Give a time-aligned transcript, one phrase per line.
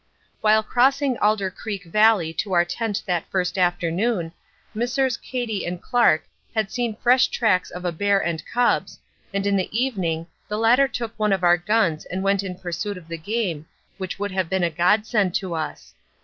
[0.39, 4.31] While crossing Alder Creek Valley to our tent that first afternoon,
[4.73, 5.15] Messrs.
[5.15, 6.23] Cady and Clark
[6.55, 8.99] had seen fresh tracks of a bear and cubs,
[9.31, 12.97] and in the evening the latter took one of our guns and went in pursuit
[12.97, 13.67] of the game
[13.99, 15.93] which would have been a godsend to us.